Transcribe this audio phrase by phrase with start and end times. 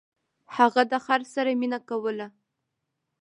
[0.55, 2.27] هغه د خر سره مینه کوله.